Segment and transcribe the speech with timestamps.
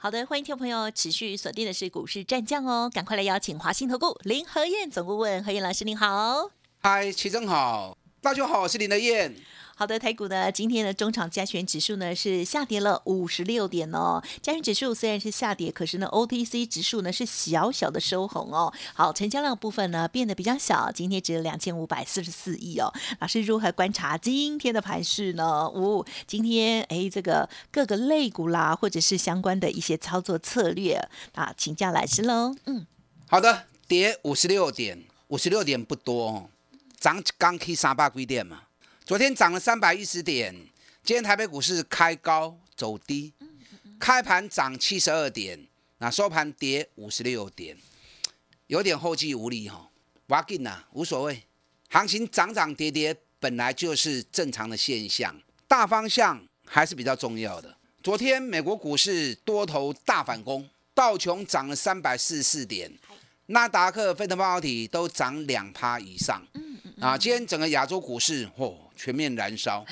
[0.00, 6.52] 好的，欢迎听众朋友持续锁定的是股市战将哦，赶快来邀请华信投顾林和燕总顾问何燕老师，您好。
[6.80, 9.34] 嗨，齐正好，大家好，我是林德燕。
[9.78, 14.20] 好的，台股呢，今天的中场加权指数呢是下跌了五十六点哦。
[14.42, 18.74] 加权指数虽然是下跌，可是呢，OTC 指数呢是小小的收红哦。
[18.92, 22.92] 好，成交量部分呢变得比较小，今天只有两千五百四十四亿哦。
[23.20, 25.70] 老师如何观察今天的盘势呢？
[25.70, 32.52] 五，今天哎，这个各个类股啦，或者是相关的一些操作策略啊，请教老师喽。
[32.64, 32.84] 嗯，
[33.28, 36.50] 好的，跌五十六点，五十六点不多哦，
[36.98, 38.62] 涨刚开三百几点嘛。
[39.08, 40.54] 昨天涨了三百一十点，
[41.02, 43.32] 今天台北股市开高走低，
[43.98, 45.58] 开盘涨七十二点，
[45.96, 47.74] 那收盘跌五十六点，
[48.66, 49.88] 有点后继无力哈。
[50.26, 51.42] 挖紧呐，无所谓，
[51.88, 55.34] 行情涨涨跌跌本来就是正常的现象，
[55.66, 57.74] 大方向还是比较重要的。
[58.02, 62.92] 昨天美国股市多头大反攻，道琼涨了三百四十四点，
[63.46, 66.46] 纳达克、费城半导体都涨两趴以上。
[67.00, 69.86] 啊，今天整个亚洲股市嚯全面燃烧。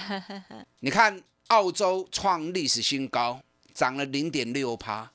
[0.81, 3.41] 你看，澳洲创历史新高，
[3.73, 5.09] 涨了零点六趴。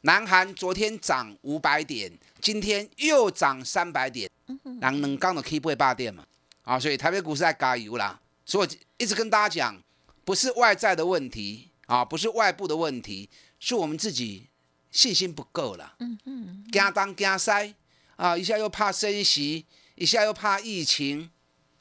[0.00, 4.30] 南韩昨天涨五百点，今天又涨三百点。
[4.80, 6.24] 两能刚的 K 不会霸电嘛？
[6.62, 8.18] 啊，所以台北股市在加油啦。
[8.46, 9.82] 所以一直跟大家讲，
[10.24, 13.28] 不是外在的问题啊，不是外部的问题，
[13.60, 14.48] 是我们自己
[14.90, 15.94] 信心不够了。
[15.98, 17.74] 嗯嗯，加当加塞
[18.16, 19.66] 啊，一下又怕升息。
[19.98, 21.30] 一下又怕疫情，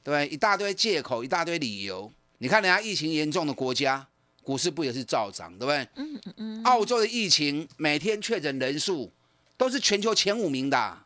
[0.06, 2.11] 对，一大堆借口，一大堆理由。
[2.38, 4.08] 你看人家疫情严重的国家，
[4.44, 5.78] 股市不也是照涨，对不对？
[5.96, 6.63] 嗯嗯嗯。
[6.63, 9.12] 澳洲的疫情每天确诊人数
[9.57, 10.97] 都是全球前五名的，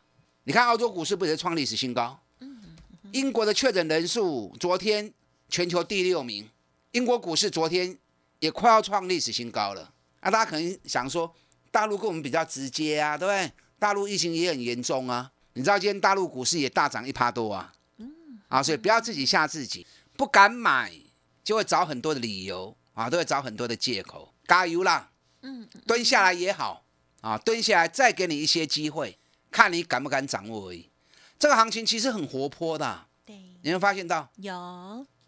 [0.44, 2.20] 你看澳洲股市不也是创历史新高？
[2.40, 2.60] 嗯
[3.02, 3.10] 嗯。
[3.12, 5.10] 英国的确诊人数昨天
[5.48, 6.46] 全球第六名，
[6.90, 7.96] 英国股市昨天
[8.40, 9.90] 也快要创历史新高了。
[10.20, 11.34] 啊，大家可能想说，
[11.70, 13.50] 大陆跟我们比较直接啊，对不对？
[13.78, 15.32] 大陆疫情也很严重啊。
[15.54, 17.79] 你知道今天大陆股市也大涨一趴多啊，嗯，
[18.50, 20.92] 啊，所以不要自己吓自己，不敢买
[21.42, 25.10] 就会找很多的理由啊，都会找很多的借口，加油啦，
[25.42, 26.84] 嗯，蹲下来也好
[27.20, 29.16] 啊，蹲下来再给你一些机会，
[29.52, 30.90] 看你敢不敢掌握而已。
[31.38, 34.28] 这个行情其实很活泼的，对，你有发现到？
[34.36, 34.52] 有，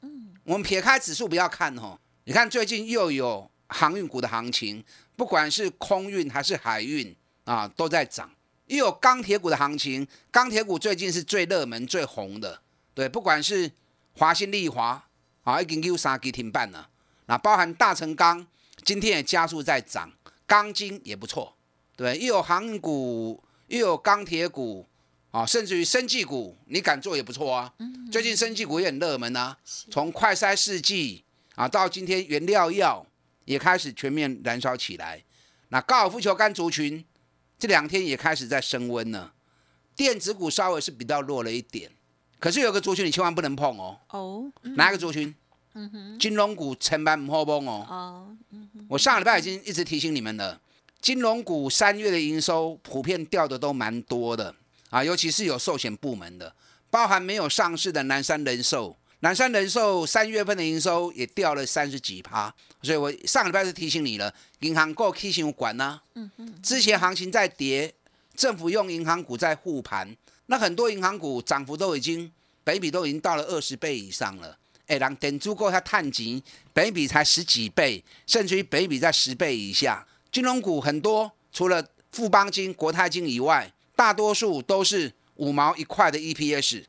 [0.02, 4.84] 嗯，我们撇开指数不要看哦，你看最近又有航运股的行情，
[5.16, 8.30] 不管是空运还是海运啊，都在涨。
[8.66, 12.61] 又有钢铁股的行情，钢铁股最近是最热门、最红的。
[12.94, 13.70] 对，不管是
[14.12, 15.08] 华新丽华
[15.44, 16.90] 啊，已经有三基停办了。
[17.26, 18.46] 那包含大成钢，
[18.84, 20.12] 今天也加速在涨，
[20.46, 21.56] 钢筋也不错。
[21.96, 24.86] 对，又有航股，又有钢铁股
[25.30, 27.72] 啊，甚至于生技股，你敢做也不错啊。
[28.10, 29.56] 最近生技股也很热门啊，
[29.90, 31.24] 从快筛试剂
[31.54, 33.06] 啊，到今天原料药
[33.44, 35.22] 也开始全面燃烧起来。
[35.68, 37.04] 那高尔夫球杆族群。
[37.58, 39.34] 这两天也开始在升温了，
[39.94, 41.92] 电子股稍微是比较弱了一点，
[42.42, 43.96] 可是有个族群你千万不能碰哦。
[44.08, 45.32] 哦，哪一个族群？
[45.74, 47.86] 嗯哼，金融股成班不好碰哦。
[47.88, 48.36] 哦，
[48.88, 50.60] 我上个礼拜已经一直提醒你们了，
[51.00, 54.52] 金融股三月的营收普遍掉的都蛮多的
[54.90, 56.52] 啊，尤其是有寿险部门的，
[56.90, 58.96] 包含没有上市的南山人寿。
[59.20, 66.00] 南山人寿三月份的营收也掉了三十几趴，所以我上礼拜是提醒你了，银行够 K 型管呐。
[66.14, 66.60] 嗯嗯。
[66.60, 67.94] 之前行情在跌，
[68.34, 70.16] 政府用银行股在护盘，
[70.46, 72.30] 那很多银行股涨幅都已经，
[72.64, 74.56] 北比都已经到了二十倍以上了。
[74.86, 76.42] 哎，让等足够它探底，
[76.74, 80.06] 北比才十几倍，甚至于北比在十倍以下。
[80.30, 86.84] 金融股很多，除了富邦金、国泰金以外，大多数都是五毛一块的 EPS。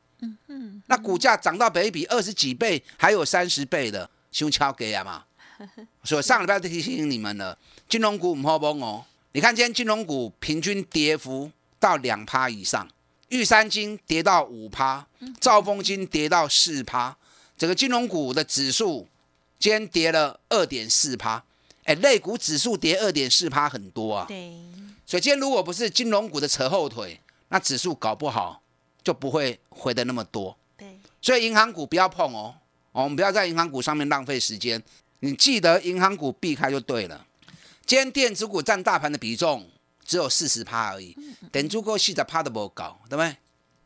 [0.87, 5.23] 那股价涨到北比二十几倍，还有三十倍的，胸敲给啊嘛！
[6.03, 7.57] 所以上礼拜就提醒你们了，
[7.87, 9.05] 金融股唔好崩哦。
[9.33, 12.87] 你看今天金融股平均跌幅到两趴以上，
[13.33, 15.07] 玉山金跌到五趴，
[15.41, 17.17] 兆丰金跌到四趴，
[17.57, 19.07] 整个金融股的指数
[19.57, 21.43] 今天跌了二点四趴。
[21.85, 24.25] 哎，类股指数跌二点四趴很多啊。
[24.27, 24.53] 对。
[25.05, 27.19] 所以今天如果不是金融股的扯后腿，
[27.49, 28.61] 那指数搞不好。
[29.03, 32.55] 就不会回的那么多，对，所以银行股不要碰哦，
[32.93, 34.81] 哦，我们不要在银行股上面浪费时间，
[35.19, 37.25] 你记得银行股避开就对了。
[37.85, 39.69] 今天电子股占大盘的比重
[40.05, 41.17] 只有四十趴而已，
[41.51, 43.35] 等足够细的趴都不搞，对不对？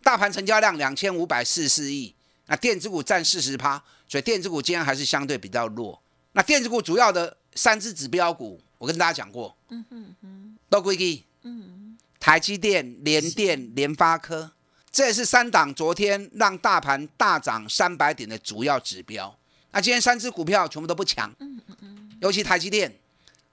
[0.04, 2.16] 大盘成交量两千五百四十四亿，
[2.46, 6.02] 那电子股占四十趴，所以电子股今天还是相对比较弱。
[6.31, 14.52] 那电子股主要的三只指标股，我跟大家讲过，嗯哼哼，都归基，嗯，台积电、联电、联发科，
[14.92, 19.38] 这也是三档昨天让大盘大涨三百点的主要指标。
[19.72, 22.98] 那今天三只股票全部都不强，嗯嗯嗯，尤其台积电，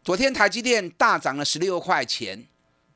[0.04, 2.46] 昨天台积电大涨了十六块钱，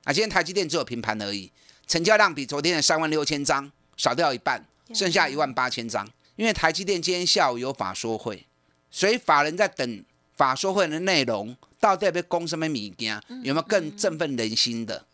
[0.08, 1.52] 啊，今天台积电只有平盘而已，
[1.86, 4.64] 成交量比昨天的三万六千张少掉一半，
[4.94, 6.08] 剩下一万八千张。
[6.36, 8.46] 因为台积电今天下午有法说会，
[8.90, 10.02] 所以法人在等
[10.34, 15.04] 法说会的内容，到底要攻什么米件，有没有更振奋人心的？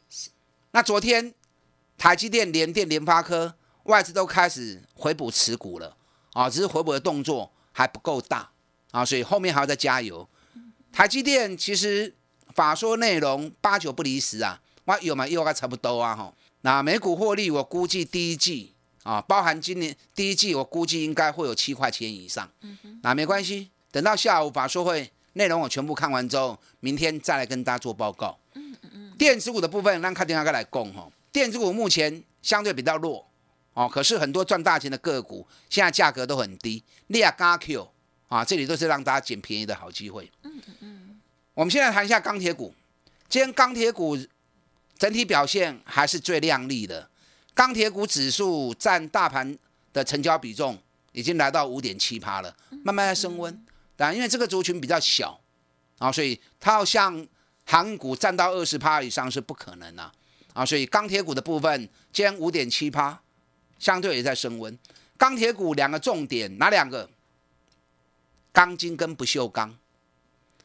[0.70, 1.34] 那昨天
[1.98, 3.52] 台积电、联电、联发科
[3.86, 5.96] 外资都开始回补持股了，
[6.34, 7.50] 啊，只是回补的动作。
[7.76, 8.48] 还不够大
[8.92, 10.28] 啊，所以后面还要再加油。
[10.92, 12.14] 台积电其实
[12.54, 16.32] 法说内容八九不离十啊，哇有嘛又该差不多啊哈。
[16.62, 18.72] 那每股获利我估计第一季
[19.02, 22.48] 啊，包含今年第一季我估计应该会有七块钱以上。
[22.62, 28.38] 嗯那没关系，等到下午把说会内容我全部看完之后，明天再来跟大家做报告。
[28.54, 31.08] 嗯嗯电子股的部分让看电话哥来供哈。
[31.30, 33.26] 电子股目前相对比较弱。
[33.74, 36.82] 哦，可是很多赚大钱的个股，现在价格都很低。
[37.08, 37.88] 利亚加 Q
[38.28, 40.30] 啊，这里都是让大家捡便宜的好机会。
[40.44, 41.20] 嗯嗯嗯。
[41.54, 42.72] 我们现在谈一下钢铁股，
[43.28, 44.16] 今天钢铁股
[45.04, 47.10] 整体表现还是最亮丽的。
[47.52, 49.54] 钢铁股指数占大盘
[49.92, 50.78] 的成交比重
[51.12, 53.66] 已经来到五点七趴了，慢慢在升温。
[53.96, 55.38] 但，因为这个族群比较小
[55.98, 57.26] 啊，所以它要像
[57.66, 60.10] 航股占到二十趴以上是不可能的
[60.54, 60.64] 啊。
[60.64, 63.20] 所以钢铁股的部分，今天五点七趴。
[63.78, 64.78] 相对也在升温，
[65.18, 67.10] 钢铁股两个重点哪两个？
[68.52, 69.76] 钢筋跟不锈钢。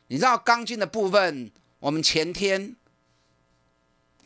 [0.07, 2.73] 你知道钢筋的部分，我们前天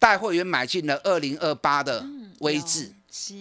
[0.04, 2.06] 带会员买进了二零二八的
[2.40, 3.34] 威智，是。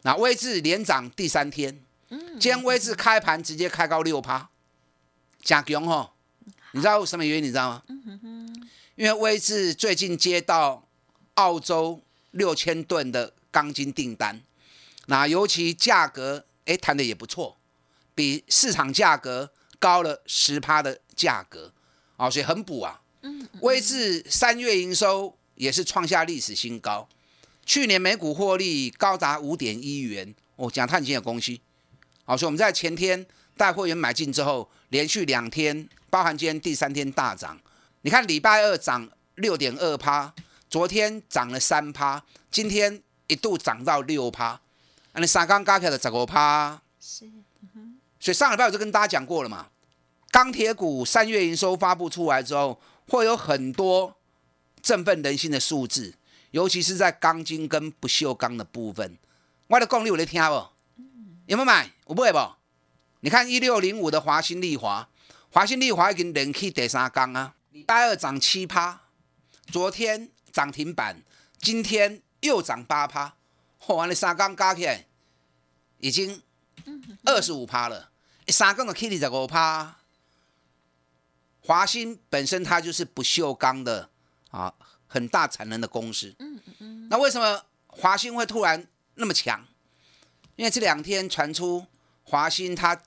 [0.00, 4.48] 那威智连涨第三天，嗯，今天威智开盘直接开高六趴，
[5.42, 6.12] 加强哦。
[6.72, 7.44] 你知道什么原因？
[7.44, 7.82] 你知道吗？
[8.94, 10.88] 因为威智最近接到
[11.34, 12.00] 澳洲
[12.30, 14.40] 六千吨的钢筋订单。
[15.04, 17.58] 那尤其价格，哎，谈的也不错，
[18.14, 21.74] 比市场价格高了十趴的价格，
[22.16, 23.02] 啊，所以很补啊。
[23.20, 23.46] 嗯。
[23.60, 27.06] 威智三月营收也是创下历史新高，
[27.66, 31.54] 去年每股获利高达五点一元，哦，讲碳金的公司，
[32.24, 33.26] 好，所以我们在前天
[33.58, 37.60] 带会员买进之后，连续两天，包含今天第三天大涨。
[38.00, 40.32] 你看礼拜二涨六点二趴，
[40.70, 44.58] 昨天涨了三趴，今天一度涨到六趴。
[45.12, 47.30] 啊，你三钢加起来十五趴，是，
[48.18, 49.66] 所以上礼拜我就跟大家讲过了嘛，
[50.30, 54.16] 钢铁股三月营收发布出来之后，会有很多
[54.82, 56.14] 振奋人心的数字，
[56.50, 59.16] 尤其是在钢筋跟不锈钢的部分。
[59.68, 60.68] 我的功力有在听不？
[61.46, 61.90] 有没有买？
[62.06, 62.52] 有买不？
[63.20, 65.08] 你看一六零五的华新丽华，
[65.50, 69.02] 华新丽华已经连起第三钢啊，礼拜二涨七趴，
[69.66, 71.22] 昨天涨停板，
[71.58, 73.34] 今天又涨八趴。
[73.86, 75.06] 完了，三缸加起来
[75.98, 76.40] 已经
[77.24, 78.10] 二十五趴了，
[78.46, 79.96] 三缸的 Kitty 十五趴。
[81.62, 84.08] 华兴本身它就是不锈钢的
[84.50, 84.72] 啊，
[85.06, 86.34] 很大产能的公司。
[86.38, 87.08] 嗯嗯嗯。
[87.08, 89.66] 那为什么华兴会突然那么强？
[90.56, 91.86] 因为这两天传出
[92.22, 93.00] 华兴它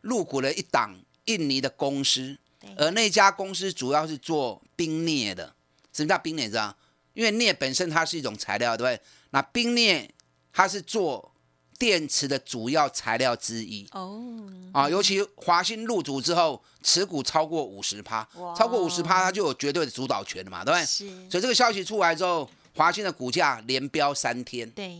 [0.00, 2.38] 入股了一档印尼的公司，
[2.76, 5.54] 而那家公司主要是做冰镍的。
[5.92, 6.48] 什么叫冰镍？
[6.48, 6.76] 知道？
[7.14, 9.04] 因为镍本身它是一种材料，对不对？
[9.30, 10.14] 那冰镍
[10.52, 11.34] 它是做
[11.78, 20.84] 电池的主要材料之一哦，啊，尤其华兴入主之后，持股超过五十趴，超过五十趴，它就有绝对的主导权了嘛，对不对？
[20.84, 21.06] 是。
[21.30, 24.98] 所以这个消息出来之后，华兴的股价连飙三天，对，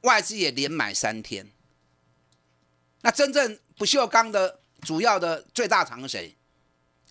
[0.00, 1.48] 外资也连买三天。
[3.02, 6.36] 那真正不锈钢的主要的最大厂是谁？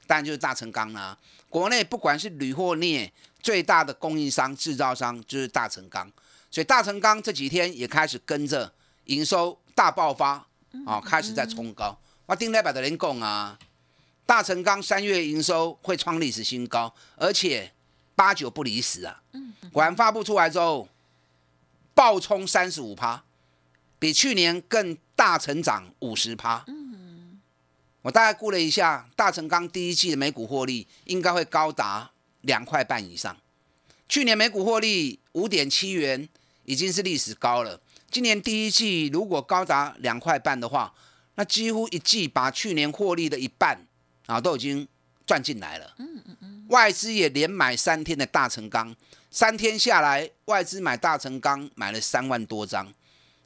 [0.06, 1.18] 当然就是大成钢啦。
[1.48, 3.12] 国内不管是铝或镍。
[3.42, 6.12] 最大的供应商、制造商就是大成钢，
[6.51, 8.74] 所以大成钢这几天也开始跟着
[9.06, 10.46] 营收大爆发
[10.86, 11.98] 啊，开始在冲高。
[12.25, 13.58] 我丁代表的人讲啊，
[14.25, 17.72] 大成钢三月营收会创历史新高，而且
[18.15, 19.22] 八九不离十啊。
[19.72, 20.88] 果然发布出来之后，
[21.94, 23.24] 暴冲三十五趴，
[23.98, 26.65] 比去年更大成长五十趴。
[28.01, 32.12] 我大概估了一下，大成钢第一季的每股获利应该会高达。
[32.44, 33.36] 两块半以上，
[34.08, 36.29] 去年每股获利五点七元，
[36.70, 37.82] 已经是历史高了。
[38.12, 40.94] 今年第一季如果高达两块半的话，
[41.34, 43.76] 那几乎一季把去年获利的一半
[44.28, 44.88] 啊都已经
[45.26, 45.96] 赚进来了。
[45.98, 46.66] 嗯嗯嗯。
[46.70, 48.96] 外资也连买三天的大成钢，
[49.32, 52.94] 三天下来，外资买大成钢买了三万多张，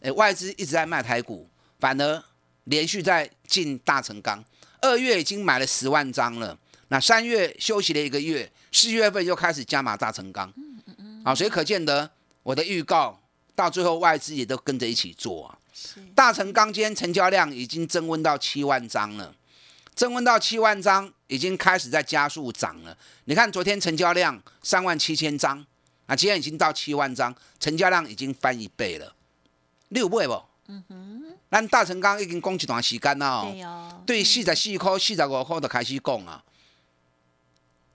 [0.01, 1.47] 哎，外资一直在卖台股，
[1.79, 2.23] 反而
[2.65, 4.43] 连续在进大成钢。
[4.81, 10.53] 二月已经买了十万张了，那三月休息了一个月，四月份又开始加码大成钢。
[11.23, 12.11] 啊，所以可见得
[12.43, 13.19] 我的预告
[13.55, 15.57] 到最后外资也都跟着一起做啊。
[16.13, 19.33] 大成钢今天成交量已经增温到七万张了，
[19.95, 22.95] 增温到七万张，已经开始在加速涨了。
[23.25, 25.65] 你看昨天成交量三万七千张。
[26.05, 29.15] 啊，今天已经到七万张，成交量已经翻一倍了，
[29.87, 30.33] 六倍不？
[30.67, 34.03] 嗯哼，咱大成钢已经供一段时间了哦。
[34.05, 36.43] 对四十四块、四十五块就开始供啊。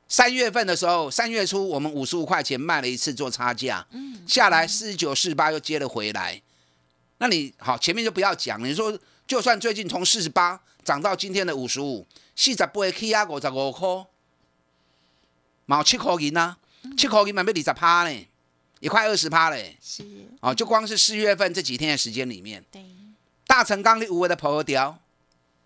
[0.09, 6.41] 三月份的时候，三月初我们五十五块钱卖了一次做差价，嗯，下来四十九、四十八又接了回来。
[7.19, 14.07] 那你好，前面就不要讲，你说就算最近从四十八涨到今天的五十五，四十八 K 啊五十五块，
[15.67, 16.57] 毛七块银啊。
[16.97, 18.29] 七口银买不二十趴呢，
[18.79, 19.77] 也快二十趴嘞。
[19.83, 20.03] 是
[20.41, 22.81] 哦，就光是四月份这几天的时间里面，对，
[23.47, 24.97] 大成钢的无为的破掉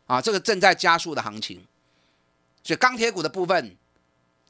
[0.06, 1.64] 啊，这个正在加速的行情。
[2.64, 3.76] 所以钢铁股的部分，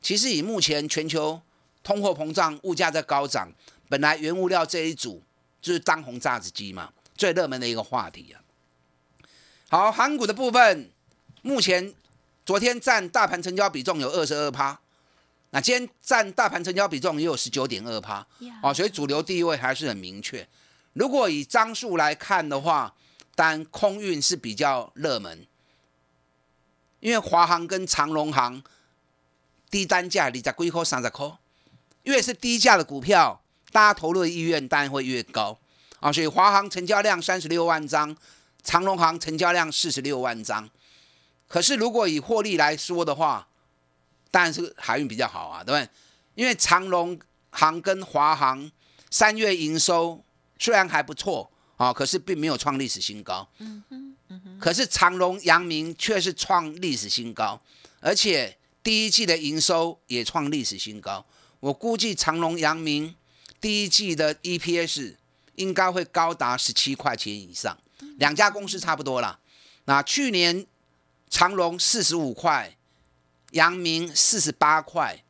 [0.02, 1.40] 其实以目前全球
[1.82, 3.50] 通货膨胀、物价在高涨，
[3.88, 5.23] 本来原物料这一组
[5.61, 8.42] 就是当红炸子鸡嘛，最热门的一个话题啊。
[9.71, 10.90] 好，韩股的部分，
[11.40, 11.94] 目前
[12.44, 14.78] 昨天占大盘成交比重有二十二趴。
[15.54, 18.26] 那今天占大盘成交比重也有十九点二趴，
[18.62, 20.47] 哦，所以主流地位还是很明确。
[20.94, 22.94] 如果以张数来看的话，
[23.35, 25.47] 单空运是比较热门，
[27.00, 28.62] 因为华航跟长龙航
[29.73, 31.26] 低单价你在贵块三十块，
[32.02, 35.59] 越是低价的股票，大家投入的意愿当然会越高
[35.99, 36.12] 啊。
[36.12, 38.14] 所以华航成交量三十六万张，
[38.62, 40.69] 长龙航成交量四十六万张。
[41.49, 43.49] 可是如果以获利来说的话，
[44.31, 45.88] 当然是海运比较好啊，对不对？
[46.35, 48.71] 因为长龙航跟华航
[49.11, 50.23] 三月营收
[50.59, 53.49] 虽然还不错啊，可是并没有创历史新高。
[53.59, 54.17] 嗯哼。
[54.59, 57.61] 可是长隆、阳明却是创历史新高，
[58.00, 61.24] 而且第一季的营收也创历史新高。
[61.60, 63.14] 我估计长龙、阳明
[63.60, 65.16] 第一季的 EPS
[65.56, 67.78] 应该会高达十七块钱以上，
[68.18, 69.38] 两家公司差不多了。
[69.84, 70.66] 那去年
[71.30, 72.76] 长龙四十五块。
[73.52, 75.22] 阳明四十八块，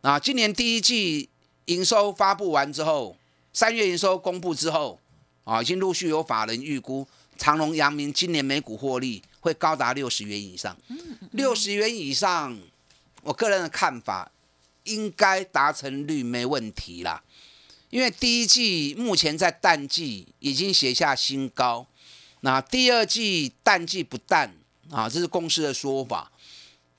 [0.00, 1.28] 啊，今年第一季
[1.66, 3.14] 营收发布完之后，
[3.52, 4.98] 三月营收公布之后，
[5.44, 10.74] 啊，已经陆续有法人预估，长隆、阳明今年每股获利会高达六十元以上。
[11.32, 12.58] 六十元以上，
[13.22, 14.30] 我个人的看法，
[14.84, 17.22] 应该达成率没问题啦。
[17.90, 21.86] 因为第一季目前在淡季已经写下新高，
[22.40, 24.54] 那第二季淡季不淡
[24.90, 26.30] 啊，这是公司的说法。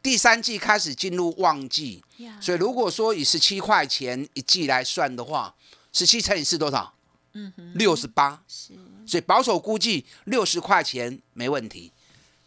[0.01, 2.03] 第三季开始进入旺季，
[2.41, 5.53] 所以如果说以十七块钱一季来算的话，
[5.91, 6.93] 十七乘以四多少？
[7.33, 8.41] 嗯哼，六十八。
[8.47, 8.73] 是，
[9.05, 11.91] 所以保守估计六十块钱没问题。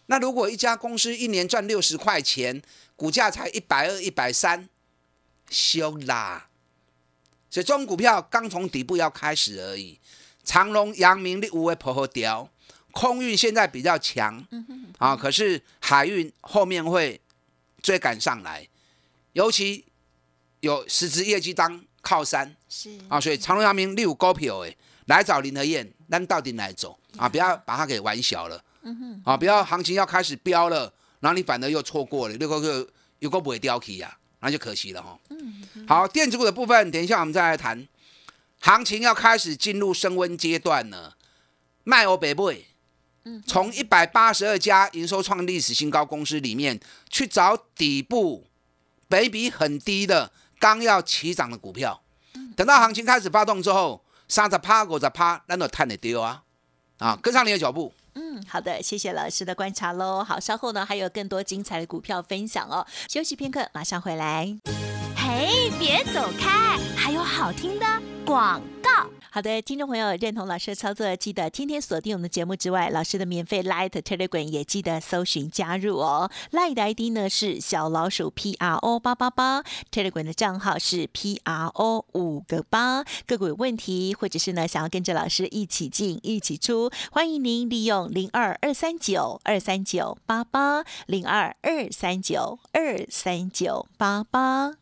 [0.06, 2.62] 那如果一家公司一年赚六十块钱，
[2.96, 4.68] 股价才一百二、一百三，
[5.50, 6.48] 凶啦。
[7.50, 9.98] 所以这种股票刚从底部要开始而已。
[10.44, 12.48] 长隆、阳明立五位婆婆雕，
[12.90, 14.44] 空运现在比较强，
[14.98, 17.20] 啊，可是海运后面会。
[17.82, 18.68] 追赶上来，
[19.32, 19.84] 尤其
[20.60, 27.28] 有实质业绩当靠山，是啊，所以长隆、阳明六高票诶，来找林和燕，咱到底来走啊？
[27.28, 32.88] 不要把它给玩小了，嗯哼，啊，不要行情要开始飙了，然后你反而又错过了，六个个
[33.20, 35.18] 又个不会掉起呀，那就可惜了哈。
[35.30, 37.86] 嗯，好，电子股的部分，等一下我们再来谈，
[38.60, 41.16] 行情要开始进入升温阶段了，
[41.84, 42.66] 卖欧北贝。
[43.46, 48.48] 从一百八十二家营收创历史新高公司里面去找底部、
[49.06, 52.02] 北比很低的刚要起涨的股票，
[52.56, 56.42] 等到行情开始发动之后，三十趴、五十趴，那都探得丢啊！
[56.98, 57.94] 啊，跟上你的脚步。
[58.14, 60.22] 嗯，好的，谢谢老师的观察喽。
[60.22, 62.86] 好，稍后呢还有更多精彩的股票分享哦。
[63.08, 64.56] 休息片刻，马上回来。
[65.16, 67.86] 嘿，别走开，还有好听的
[68.24, 69.08] 广告。
[69.34, 76.30] 好的，听众朋友，认同老师的操作，记得天天锁定我们的节目之外，老师的免费 Light Telegram 也记得搜寻加入哦。
[76.50, 83.04] Light 的 ID 呢是小老鼠 P R O 八八八，Telegram 的账号是 P R O 五个八。
[83.26, 94.81] 个股有问题，或者是呢想要跟着老师一起进一起出，欢迎您利用零二二三九二三九八八零二二三九二三九八八。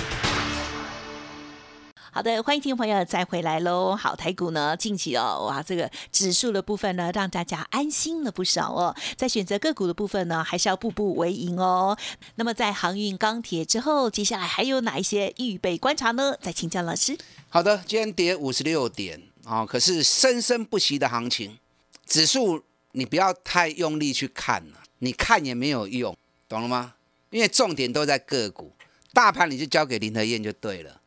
[2.21, 3.95] 好的，欢迎听众朋友再回来喽。
[3.95, 8.95] 好，台股呢近期哦，哇，这个指数的部分呢，让大家安心了不少哦。
[9.17, 11.97] 在选择个股的部分呢，还是要步步为营哦。
[12.35, 16.35] 那么在航运、钢铁之后，接下来还有哪一些预备观察呢？
[16.39, 17.17] 再请教老师。
[17.49, 21.57] 好的，今天跌五十六点啊，可是生生不息的行情，
[22.05, 22.61] 指数
[22.91, 26.15] 你不要太用力去看了，你看也没有用，
[26.47, 26.93] 懂了吗？
[27.31, 28.71] 因为重点都在个股，
[29.11, 31.00] 大盘你就交给林和燕就对了。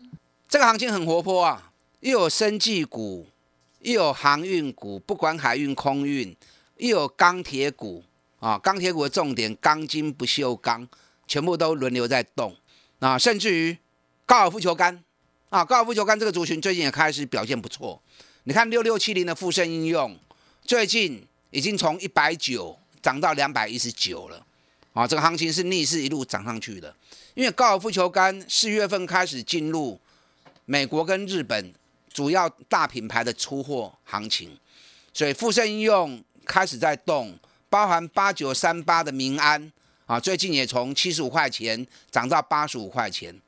[0.55, 3.27] 这个行情很活泼啊，又有生技股，
[3.81, 6.33] 又有航运股，不管海运、空运，
[6.77, 8.05] 又有钢铁股
[8.39, 8.57] 啊。
[8.57, 10.87] 钢铁股的重点，钢筋不锈钢，
[11.27, 12.57] 全部都轮流在动
[13.01, 13.19] 啊。
[13.19, 13.77] 甚至于
[14.25, 15.03] 高尔夫球杆
[15.49, 18.01] 啊，高尔夫球杆这个族群最近也开始表现不错。
[18.45, 20.17] 你看六六七零的富盛应用，
[20.65, 24.47] 最近已经从一百九涨到两百一十九了
[24.93, 25.05] 啊。
[25.05, 26.95] 这个行情是逆势一路涨上去的，
[27.35, 29.99] 因为高尔夫球杆四月份开始进入。
[30.67, 31.75] 美国跟日本
[32.13, 34.59] 主要大品牌的出货行情，
[35.13, 39.71] 所以富盛应用开始在动，包含八九三八的民安
[40.07, 43.39] 啊，最近也从七十五块钱涨到八十五块钱。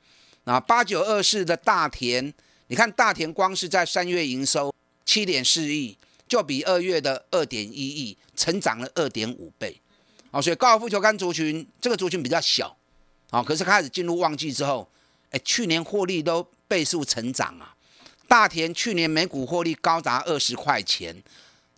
[0.43, 2.33] 啊，八九二四的大田，
[2.67, 5.97] 你看大田光是在三月营收七点四亿，
[6.27, 9.81] 就比二月的二点一亿成长了二点五倍。
[10.31, 12.77] 啊，所以高尔夫球杆族群这个族群比较小，
[13.31, 14.87] 啊，可是开始进入旺季之后，
[15.31, 16.47] 哎，去年获利都。
[16.67, 17.75] 倍数成长啊！
[18.27, 21.15] 大田去年每股获利高达二十块钱，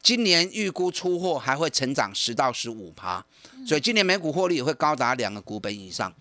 [0.02, 3.24] 今年预估出货还会成长十到十五趴，
[3.68, 6.12] 所以今年每股获利也会高达两个股本以上。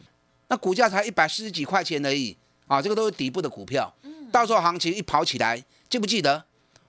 [0.48, 2.82] 那股价才一百四十几块钱而已啊！
[2.82, 3.92] 这个都是底部的股票，
[4.30, 6.44] 到时候行情一跑起来，记不记得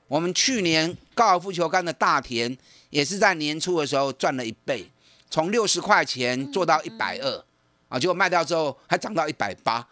[0.08, 2.58] 我们去年高尔夫球杆的大田
[2.89, 4.89] 也是在年初的时候赚了一倍，
[5.30, 7.46] 从六十块钱做到一百二。
[7.89, 9.86] 啊，结果卖掉之后还涨到一百八，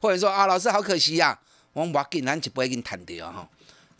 [0.00, 1.38] 或者说啊，老师好可惜呀，
[1.72, 3.48] 我们把给难就不会给你谈掉哈。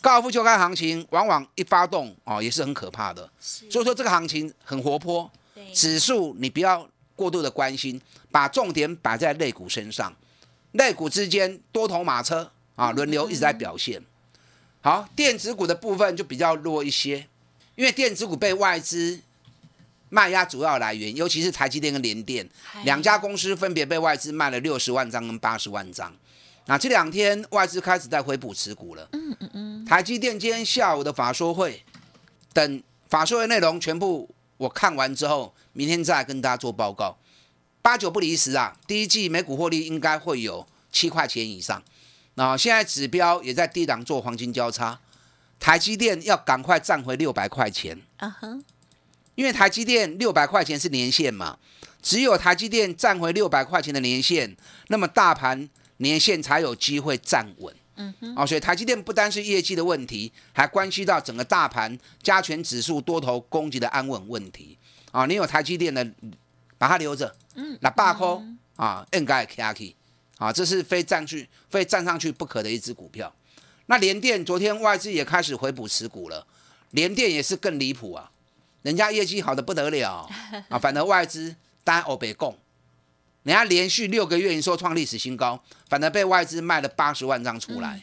[0.00, 3.30] 高尔夫球杆行情往往一发动哦，也是很可怕的。
[3.38, 5.30] 所以说这个行情很活泼，
[5.72, 10.12] 指数你不要过度的关心，把重点摆在类股身上，
[10.72, 14.02] 类股之间多头马车啊轮流一直在表现。
[14.80, 17.28] 好，电子股的部分就比较弱一些，
[17.76, 19.20] 因为电子股被外资。
[20.08, 22.48] 卖压主要来源，尤其是台积电跟联电
[22.84, 26.14] 两家公司分别被外资卖了六十万张跟八十万张。
[26.66, 29.08] 那这两天外资开始在回补持股了。
[29.12, 29.84] 嗯嗯嗯。
[29.84, 31.82] 台积电今天下午的法说会，
[32.52, 37.16] 等法说会内容全部我看完之后，明天再跟大家做报告。
[37.80, 41.82] 八九不离十啊，第一季每股获利应该会有七块钱以上。
[42.34, 45.00] 那现在指标也在低档做黄金交叉，
[45.58, 48.02] 台积电要赶快站回六百块钱。
[48.18, 48.62] 啊哼。
[49.38, 51.56] 因为台积电六百块钱是年限嘛，
[52.02, 54.56] 只有台积电站回六百块钱的年限，
[54.88, 57.72] 那么大盘年限才有机会站稳。
[57.94, 64.76] 嗯哼，啊，所以台积电不单是业绩的问题，还关系到整个大盘加权指数多头攻击的安稳问题。
[65.12, 66.04] 啊，你有台积电的，
[66.76, 67.32] 把它留着。
[67.54, 68.42] 嗯，那八颗
[68.74, 69.94] 啊，应该可以。
[70.38, 73.32] 啊，这是非站去非站上去不可的一只股票。
[73.86, 76.44] 那联电昨天外资也开始回补持股了，
[76.90, 78.28] 联电也是更离谱啊。
[78.88, 80.26] 人家业绩好的不得了
[80.70, 82.56] 啊，反而外资单欧北供，
[83.42, 88.02] 人家连续六个月营收创历史新高，反而被外资卖了八十万张出来。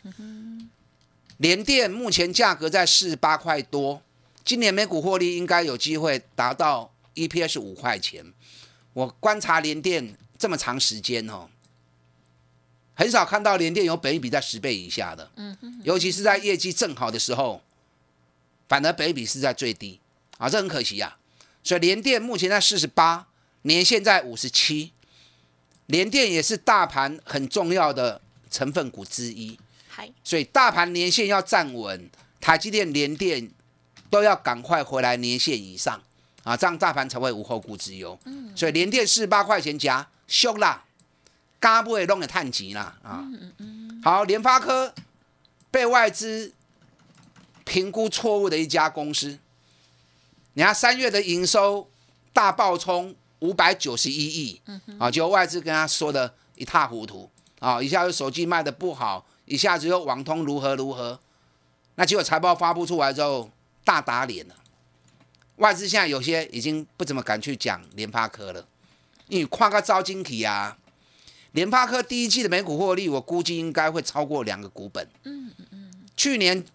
[1.38, 4.00] 联电目前价格在四十八块多，
[4.44, 8.24] 今年每股获利应该有机会达到 EPS 五块钱。
[8.94, 11.50] 我观察联电这么长时间哦，
[12.94, 15.32] 很少看到联电有本比在十倍以下的，
[15.84, 17.64] 尤其是在业绩正好的时候，
[18.70, 20.00] 反而本比是在最低。
[20.38, 21.16] 啊，这很可惜呀。
[21.64, 23.28] 所以联电目前在四十八，
[23.64, 24.92] 年现在五十七，
[25.88, 29.58] 联电也是大盘很重要的成分股之一。
[30.24, 32.10] 所以大盘年线要站稳，
[32.42, 33.50] 台积电、联电
[34.10, 36.02] 都要赶快回来年线以上
[36.44, 38.20] 啊，这样大盘才会无后顾之忧。
[38.26, 38.52] 嗯。
[38.56, 40.84] 所以联电四十八块钱夹，凶啦。
[41.58, 43.26] 嘎不会弄个探级啦啊。
[44.04, 44.94] 好，联发科
[45.72, 46.54] 被外资
[47.64, 49.40] 评估错误的一家公司，
[50.56, 51.88] 你看三月的营收
[52.34, 54.62] 大爆冲五百九十一亿，
[54.98, 61.20] 啊，结果外资跟他说的一塌糊涂啊，一下子手机卖的不好，一下子又网通如何如何，
[61.96, 63.52] 那结果财报发布出来之后
[63.84, 64.56] 大打脸了。
[65.58, 68.66] 外资现在有些已经不怎么敢去讲联发科了，
[69.28, 70.78] 因为跨个招金体啊。
[71.52, 75.08] 联发科第一季的每股获利，我估计应该会超过两个股本。
[75.24, 75.92] 嗯嗯嗯。
[76.18, 76.66] 去年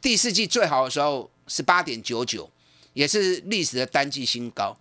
[0.00, 2.50] 第四季最好的时候是八点九九，
[2.92, 4.76] 也是历史的单季新高。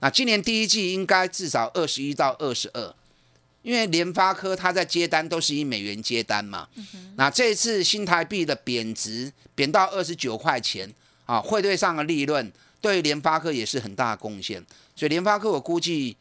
[0.00, 2.94] 那今年第一季应该至少二十一到二十二，
[3.62, 6.68] 因为联发科它在接单都是以美元接单嘛。
[7.16, 10.92] 那这次新台币的贬值，贬到二十九块钱
[11.26, 14.64] 啊，汇兑上的利润对联发科也是很大的贡献。
[14.96, 16.16] 所以联发科我估计。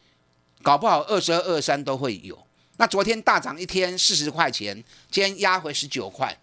[0.64, 2.38] 搞不好二十二、二三都会有。
[2.78, 4.76] 那昨天大涨一天四十块钱，
[5.10, 6.38] 今天压回十九块。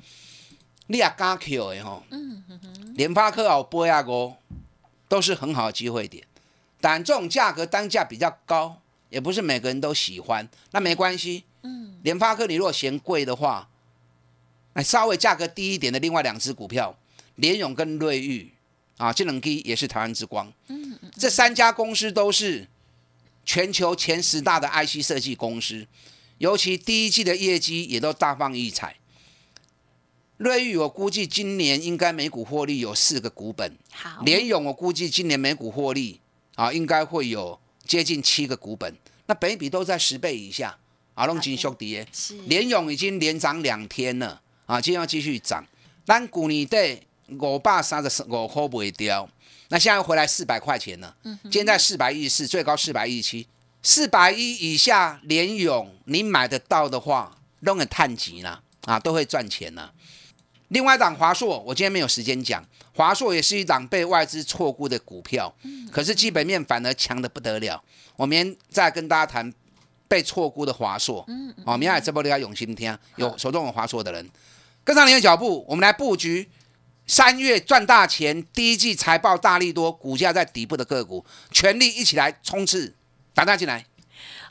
[0.88, 2.02] 你也敢 Q 的吼？
[2.10, 2.42] 嗯
[2.96, 4.32] 联发科哦，波亚哥
[5.08, 6.24] 都是很好的机会点。
[6.80, 10.48] 但这种价格单价比较高，也不是每个人都喜欢。
[10.70, 11.44] 那没关系。
[11.62, 11.98] 嗯。
[12.02, 13.68] 联发科你如果嫌贵的话，
[14.74, 16.96] 那稍微价格低一点的另外两只股票，
[17.36, 18.52] 联勇跟瑞昱
[18.98, 20.52] 啊，这两基也是台湾之光。
[20.68, 21.10] 嗯嗯。
[21.16, 22.68] 这三家公司都是。
[23.44, 25.86] 全球前十大的 IC 设计公司，
[26.36, 28.94] 尤其第一季的业绩也都大放异彩。
[30.38, 33.76] 瑞昱我估计今年应该每股获利有四个股本。
[33.92, 36.20] 好，联勇我估计今年每股获利
[36.54, 38.96] 啊，应该会有接近七个股本。
[39.26, 40.78] 那本比都在十倍以下。
[41.14, 45.66] 啊龙金兄弟，是联勇已经连涨两天了啊，今天要继续涨。
[46.06, 47.02] 但股你对
[47.40, 49.28] 五百三十五块不会掉。
[49.70, 53.48] 那现在回来四百块钱了，今天在四百一十四，最高四百一十七，
[53.82, 59.92] 四百一以下联勇你买得到的话，都很探级了啊，都会赚钱了。
[60.68, 65.54] 另外一档华硕，我今天没有时间讲，华硕也是一档被外资错估的股票，
[65.90, 67.82] 可是基本面反而强的不得了。
[68.16, 69.52] 我明天再跟大家谈
[70.06, 71.26] 被错估的华硕，
[71.64, 74.28] 哦，明天直播要用心听，有手中有华硕的人
[74.84, 76.48] 跟上您的脚步，我们来布局。
[77.10, 82.94] 三月赚大钱，第一季财报大利多，股价在底部的个股，全力一起来冲刺，
[83.32, 83.82] 打大进来。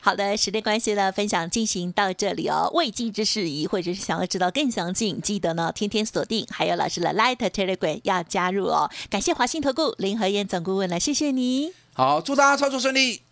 [0.00, 2.70] 好的，时间关系呢，分享进行到这里哦。
[2.74, 8.90] 未尽之事宜，或者是想要知道更详尽，记得呢天天锁定，还有老师的 Light Telegram 要加入哦。
[9.10, 11.72] 感谢华信投顾林和燕总顾问了，谢谢你。
[11.92, 13.22] 好，祝大家操作顺利。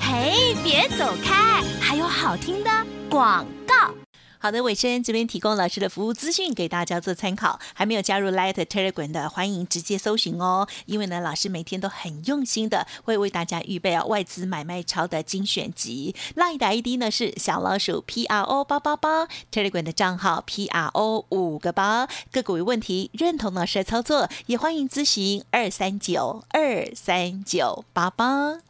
[0.00, 2.70] 嘿，别走开，还有好听的
[3.08, 3.92] 广告。
[4.42, 7.60] 好的，尾声这边提供老师的服务资讯给大家做参考。
[7.74, 10.66] 还没有加入 Light Telegram 的，欢迎直接搜寻哦。
[10.86, 16.14] 因为呢，老师每天都很用心的会为大家预备啊外资买卖超的精选集。
[16.36, 22.08] Light 的 ID 呢是小老鼠 P R O 八八八，Telegram 的账号 P R O 五个八。
[22.32, 28.69] 个股有问题，认同老师的操作，也欢迎咨询二三九二三九八八。